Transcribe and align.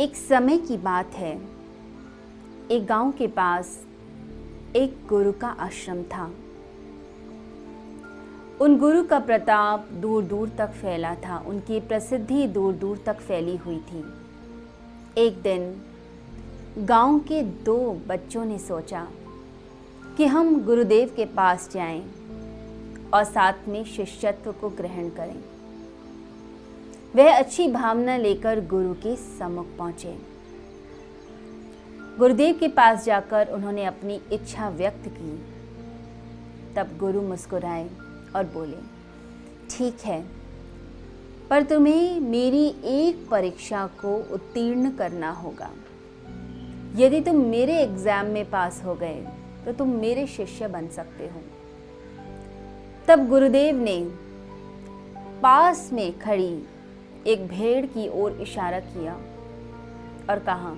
एक 0.00 0.16
समय 0.16 0.58
की 0.58 0.76
बात 0.76 1.10
है। 1.14 1.40
एक 2.70 2.86
गाँव 2.86 3.12
के 3.12 3.26
पास 3.26 3.84
एक 4.76 5.06
गुरु 5.08 5.32
का 5.32 5.48
आश्रम 5.48 6.02
था। 6.02 6.30
उन 8.60 8.76
गुरु 8.78 9.02
का 9.04 9.18
प्रताप 9.18 9.88
दूर 9.92 10.24
दूर 10.24 10.48
तक 10.48 10.70
फैला 10.70 11.14
था। 11.14 11.38
उनकी 11.38 11.80
प्रसिद्धि 11.80 12.46
दूर 12.46 12.72
दूर 12.74 13.02
तक 13.06 13.16
फैली 13.16 13.56
हुई 13.56 13.78
थी। 13.78 14.04
एक 15.18 15.42
दिन 15.42 15.82
गाँव 16.78 17.18
के 17.18 17.42
दो 17.42 18.00
बच्चों 18.08 18.44
ने 18.44 18.58
सोचा 18.58 19.08
कि 20.16 20.26
हम 20.26 20.64
गुरुदेव 20.64 21.12
के 21.16 21.24
पास 21.24 21.70
जाएँ 21.72 22.10
और 23.14 23.24
साथ 23.24 23.68
में 23.68 23.84
शिष्यत्व 23.84 24.52
को 24.52 24.68
ग्रहण 24.68 25.08
करें। 25.08 25.59
वह 27.14 27.36
अच्छी 27.36 27.66
भावना 27.68 28.16
लेकर 28.16 28.60
गुरु 28.66 28.92
के 28.96 29.14
सम्मुख 29.16 29.66
पहुँचे। 29.78 30.16
गुरुदेव 32.18 32.58
के 32.58 32.68
पास 32.70 33.04
जाकर 33.04 33.48
उन्होंने 33.48 33.84
अपनी 33.84 34.20
इच्छा 34.32 34.68
व्यक्त 34.70 35.08
की। 35.10 35.32
तब 36.76 36.96
गुरु 36.98 37.22
मुस्कुराए 37.22 37.88
और 38.36 38.44
बोले, 38.46 38.76
ठीक 39.70 40.04
है, 40.04 40.20
पर 41.50 41.62
तुम्हें 41.62 42.20
मेरी 42.20 42.66
एक 42.86 43.26
परीक्षा 43.30 43.86
को 44.00 44.16
उत्तीर्ण 44.34 44.90
करना 44.96 45.30
होगा। 45.32 45.70
यदि 46.96 47.20
तुम 47.20 47.44
मेरे 47.46 47.78
एग्ज़ाम 47.78 48.26
में 48.26 48.44
पास 48.50 48.82
हो 48.84 48.94
गए 48.94 49.20
तो 49.64 49.72
तुम 49.72 49.88
मेरे 49.96 50.26
शिष्य 50.28 50.68
बन 50.68 50.88
सकते 50.88 51.28
हो। 51.28 51.42
तब 53.08 53.28
गुरुदेव 53.28 53.80
ने 53.80 54.00
पास 55.42 55.88
में 55.92 56.18
खड़ी 56.18 56.54
एक 57.26 57.48
भेड़ 57.48 57.86
की 57.86 58.08
ओर 58.08 58.32
इशारा 58.32 58.80
किया 58.80 59.14
और 60.30 60.38
कहा 60.38 60.74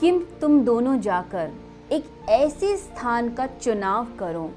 कि 0.00 0.26
तुम 0.40 0.60
दोनों 0.64 1.00
जाकर 1.00 1.50
एक 1.92 2.04
ऐसे 2.28 2.76
स्थान 2.76 3.34
का 3.34 3.46
चुनाव 3.46 4.06
करो 4.18 4.50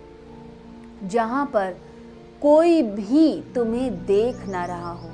जहाँ 1.04 1.46
पर 1.46 1.76
कोई 2.42 2.82
भी 2.82 3.42
तुम्हें 3.56 4.06
देख 4.06 4.48
ना 4.48 4.66
रहा 4.66 4.92
हो 4.92 5.10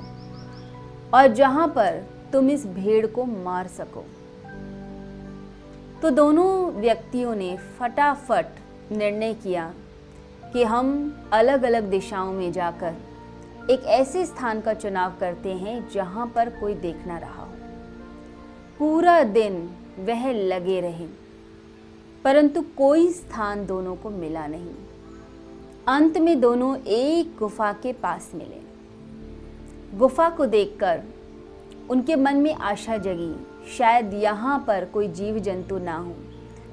और 1.14 1.26
जहाँ 1.26 1.68
पर 1.68 2.06
तुम 2.32 2.50
इस 2.50 2.66
भेड़ 2.66 3.06
को 3.06 3.24
मार 3.24 3.66
सको। 3.66 4.04
तो 6.02 6.10
दोनों 6.10 6.72
व्यक्तियों 6.72 7.34
ने 7.34 7.56
फटाफट 7.56 8.46
निर्णय 8.92 9.34
किया 9.34 9.74
कि 10.52 10.62
हम 10.62 11.16
अलग 11.32 11.62
अलग 11.62 11.84
दिशाओं 11.84 12.32
में 12.32 12.52
जाकर 12.52 12.94
एक 13.70 13.84
ऐसे 13.84 14.24
स्थान 14.26 14.60
का 14.60 14.72
चुनाव 14.74 15.12
करते 15.20 15.52
हैं 15.52 15.88
जहाँ 15.90 16.26
पर 16.34 16.48
कोई 16.50 16.74
देख 16.74 17.06
ना 17.06 17.16
रहा 17.18 17.42
हो। 17.42 17.52
पूरा 18.78 19.22
दिन 19.22 19.56
वह 19.98 20.30
लगे 20.32 20.80
रहे, 20.80 21.06
परंतु 22.24 22.62
कोई 22.76 23.08
स्थान 23.12 23.66
दोनों 23.66 23.96
को 23.96 24.10
मिला 24.10 24.46
नहीं। 24.46 24.74
अंत 25.88 26.18
में 26.18 26.40
दोनों 26.40 26.76
एक 26.78 27.36
गुफा 27.38 27.72
के 27.72 27.92
पास 27.92 28.30
मिले। 28.34 28.60
गुफा 29.98 30.28
को 30.30 30.46
देखकर 30.46 31.02
उनके 31.90 32.16
मन 32.16 32.36
में 32.36 32.54
आशा 32.54 32.96
जगी, 32.98 33.34
शायद 33.78 34.14
यहाँ 34.14 34.58
पर 34.66 34.84
कोई 34.84 35.08
जीव 35.10 35.38
जंतु 35.38 35.78
ना 35.78 35.96
हो, 35.96 36.14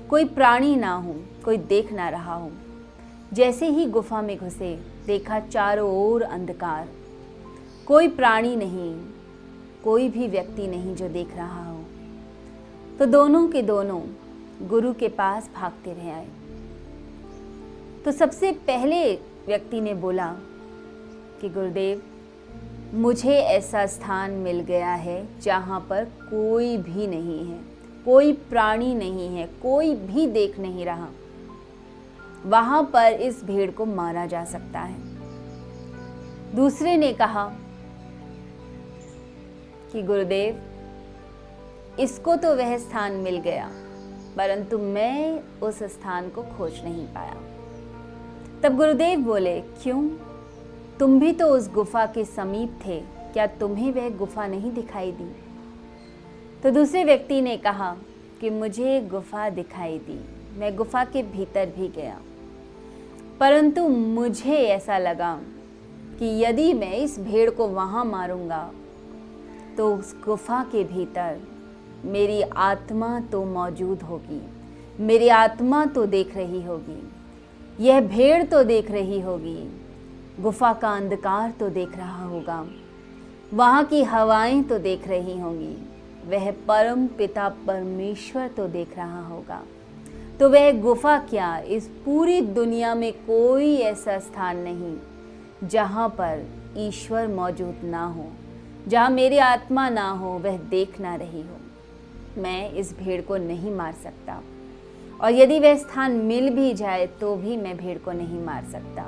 कोई 0.09 0.25
प्राणी 0.25 0.75
ना 0.75 0.93
हो, 0.93 1.15
कोई 1.45 1.57
देख 1.57 1.93
ना 1.93 2.09
रहा 2.09 2.35
हो। 2.35 2.51
जैसे 3.33 3.67
ही 3.67 3.85
गुफा 3.87 4.21
में 4.21 4.37
घुसे 4.37 4.75
देखा 5.07 5.39
चारों 5.39 5.91
ओर 5.91 6.21
अंधकार। 6.21 6.87
कोई 7.87 8.07
प्राणी 8.07 8.55
नहीं, 8.55 9.01
कोई 9.83 10.09
भी 10.09 10.27
व्यक्ति 10.27 10.67
नहीं 10.67 10.95
जो 10.95 11.09
देख 11.09 11.35
रहा 11.35 11.71
हो। 11.71 11.83
तो 12.99 13.05
दोनों 13.05 13.47
के 13.47 13.61
दोनों 13.61 14.01
गुरु 14.67 14.93
के 14.93 15.07
पास 15.07 15.49
भागते 15.55 15.93
रह 15.93 16.15
आए। 16.15 16.27
तो 18.05 18.11
सबसे 18.11 18.51
पहले 18.51 19.13
व्यक्ति 19.47 19.81
ने 19.81 19.93
बोला 19.93 20.31
कि, 21.41 21.49
गुरुदेव, 21.49 22.01
मुझे 22.93 23.35
ऐसा 23.35 23.85
स्थान 23.85 24.31
मिल 24.31 24.59
गया 24.59 24.93
है 24.93 25.41
जहाँ 25.41 25.87
पर 25.89 26.05
कोई 26.05 26.77
भी 26.77 27.07
नहीं 27.07 27.45
है, 27.45 27.59
कोई 28.05 28.33
प्राणी 28.33 28.95
नहीं 28.95 29.27
है, 29.27 29.47
कोई 29.47 29.95
भी 29.95 30.27
देख 30.27 30.59
नहीं 30.59 30.85
रहा। 30.85 31.07
वहाँ 32.45 32.83
पर 32.83 33.11
इस 33.11 33.43
भेड़ 33.43 33.71
को 33.71 33.85
मारा 33.85 34.25
जा 34.25 34.45
सकता 34.45 34.79
है। 34.79 34.95
दूसरे 36.55 36.97
ने 36.97 37.13
कहा 37.13 37.53
कि, 39.91 40.01
गुरुदेव, 40.01 40.61
इसको 41.99 42.35
तो 42.35 42.55
वह 42.55 42.77
स्थान 42.77 43.11
मिल 43.11 43.37
गया, 43.37 43.71
परंतु 44.37 44.77
मैं 44.77 45.43
उस 45.59 45.83
स्थान 45.83 46.29
को 46.29 46.43
खोज 46.43 46.83
नहीं 46.83 47.05
पाया। 47.05 47.35
तब 48.63 48.75
गुरुदेव 48.75 49.19
बोले, 49.19 49.61
क्यों? 49.61 50.09
तुम 50.99 51.19
भी 51.19 51.31
तो 51.31 51.47
उस 51.47 51.73
गुफा 51.73 52.05
के 52.05 52.25
समीप 52.25 52.79
थे, 52.85 52.99
क्या 53.33 53.47
तुम्हें 53.47 53.91
वह 53.91 54.09
गुफा 54.09 54.47
नहीं 54.47 54.71
दिखाई 54.71 55.11
दी? 55.11 55.35
तो 56.63 56.71
दूसरे 56.71 57.03
व्यक्ति 57.03 57.41
ने 57.41 57.57
कहा 57.57 57.95
कि, 58.41 58.49
मुझे 58.49 59.01
गुफा 59.01 59.49
दिखाई 59.49 59.97
दी, 59.97 60.25
मैं 60.59 60.75
गुफा 60.75 61.05
के 61.05 61.23
भीतर 61.23 61.65
भी 61.65 61.87
गया। 61.87 62.21
परंतु 63.39 63.87
मुझे 63.87 64.57
ऐसा 64.57 64.97
लगा 64.97 65.33
कि 66.19 66.25
यदि 66.43 66.73
मैं 66.73 66.93
इस 66.93 67.19
भेड़ 67.19 67.49
को 67.49 67.67
वहाँ 67.67 68.05
मारूँगा 68.05 68.69
तो 69.77 69.95
उस 69.95 70.13
गुफा 70.25 70.63
के 70.63 70.83
भीतर 70.83 71.39
मेरी 72.05 72.41
आत्मा 72.41 73.19
तो 73.31 73.43
मौजूद 73.45 74.01
होगी, 74.01 74.41
मेरी 74.99 75.27
आत्मा 75.29 75.85
तो 75.85 76.05
देख 76.05 76.35
रही 76.37 76.63
होगी, 76.63 77.01
यह 77.79 78.01
भेड़ 78.01 78.43
तो 78.43 78.63
देख 78.63 78.91
रही 78.91 79.19
होगी, 79.21 79.57
गुफा 80.39 80.73
का 80.73 80.89
अंधकार 80.89 81.51
तो 81.51 81.69
देख 81.69 81.97
रहा 81.97 82.23
होगा, 82.23 82.65
वहाँ 83.53 83.83
की 83.85 84.03
हवाएँ 84.03 84.63
तो 84.63 84.79
देख 84.79 85.07
रही 85.07 85.39
होंगी, 85.39 85.75
वह 86.27 86.51
परम 86.67 87.07
पिता 87.07 87.47
परमेश्वर 87.67 88.47
तो 88.47 88.67
देख 88.67 88.97
रहा 88.97 89.21
होगा। 89.27 89.61
तो 90.39 90.49
वह 90.49 90.71
गुफा 90.81 91.17
क्या 91.19 91.57
इस 91.57 91.87
पूरी 92.05 92.39
दुनिया 92.41 92.93
में 92.95 93.11
कोई 93.13 93.75
ऐसा 93.77 94.17
स्थान 94.19 94.57
नहीं 94.57 94.95
जहाँ 95.67 96.07
पर 96.09 96.45
ईश्वर 96.77 97.27
मौजूद 97.27 97.81
ना 97.83 98.05
हो, 98.05 98.25
जहाँ 98.87 99.09
मेरी 99.09 99.37
आत्मा 99.37 99.89
ना 99.89 100.09
हो, 100.09 100.29
वह 100.39 100.57
देख 100.69 100.99
ना 101.01 101.15
रही 101.15 101.41
हो। 101.41 102.41
मैं 102.41 102.71
इस 102.71 102.97
भीड़ 102.97 103.21
को 103.21 103.37
नहीं 103.37 103.71
मार 103.71 103.93
सकता। 103.93 104.41
और 105.21 105.31
यदि 105.31 105.59
वह 105.59 105.75
स्थान 105.75 106.11
मिल 106.11 106.49
भी 106.49 106.73
जाए 106.73 107.05
तो 107.21 107.35
भी 107.35 107.57
मैं 107.57 107.75
भीड़ 107.77 107.97
को 107.97 108.11
नहीं 108.11 108.39
मार 108.39 108.63
सकता। 108.63 109.03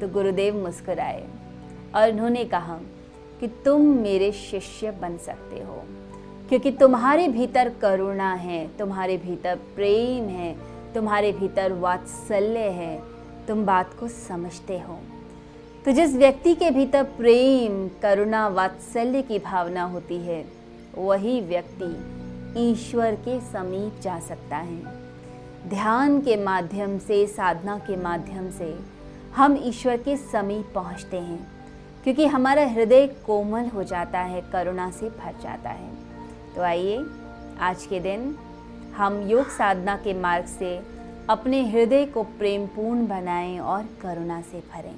तो 0.00 0.08
गुरुदेव 0.08 0.56
मुस्कुराए 0.56 1.26
और 1.94 2.10
उन्होंने 2.12 2.44
कहा 2.44 2.78
कि 3.40 3.48
तुम 3.64 3.86
मेरे 3.98 4.32
शिष्य 4.32 4.90
बन 4.90 5.16
सकते 5.16 5.60
हो। 5.60 5.82
क्योंकि 6.50 6.70
तुम्हारे 6.70 7.28
भीतर 7.28 7.68
करुणा 7.68 8.32
है, 8.32 8.78
तुम्हारे 8.78 9.16
भीतर 9.16 9.56
प्रेम 9.56 10.28
है, 10.28 10.56
तुम्हारे 10.94 11.32
भीतर 11.32 11.72
वात्सल्य 11.72 12.58
है, 12.58 13.02
तुम 13.48 13.64
बात 13.66 13.94
को 14.00 14.08
समझते 14.08 14.78
हो। 14.78 14.98
तो 15.84 15.92
जिस 15.92 16.16
व्यक्ति 16.16 16.54
के 16.54 16.70
भीतर 16.70 17.02
प्रेम, 17.02 17.88
करुणा, 18.02 18.48
वात्सल्य 18.48 19.22
की 19.22 19.38
भावना 19.38 19.82
होती 19.82 20.18
है, 20.18 20.44
वही 20.98 21.40
व्यक्ति 21.40 21.92
ईश्वर 22.70 23.14
के 23.14 23.40
समीप 23.40 24.00
जा 24.02 24.18
सकता 24.18 24.56
है। 24.56 24.82
ध्यान 25.68 26.20
के 26.20 26.36
माध्यम 26.36 26.98
से, 26.98 27.26
साधना 27.26 27.78
के 27.78 27.96
माध्यम 27.96 28.50
से 28.50 28.78
हम 29.36 29.58
ईश्वर 29.62 29.96
के 29.96 30.16
समीप 30.16 30.72
पहुँचते 30.74 31.16
हैं, 31.16 31.46
क्योंकि 32.04 32.26
हमारा 32.26 32.66
हृदय 32.66 33.06
कोमल 33.06 33.66
हो 33.66 33.82
जाता 33.84 34.18
है, 34.18 34.40
करुणा 34.40 34.90
से 34.90 35.08
भर 35.08 35.40
जाता 35.42 35.70
है। 35.70 36.09
तो 36.56 36.62
आइए, 36.62 37.04
आज 37.60 37.84
के 37.86 38.00
दिन 38.00 38.34
हम 38.96 39.20
योग 39.28 39.48
साधना 39.48 39.96
के 39.96 40.14
मार्ग 40.14 40.46
से 40.46 40.76
अपने 41.28 41.62
हृदय 41.70 42.04
को 42.06 42.22
प्रेमपूर्ण 42.38 43.06
बनाएँ 43.06 43.58
और 43.58 43.82
करुणा 44.02 44.40
से 44.42 44.62
भरें। 44.72 44.94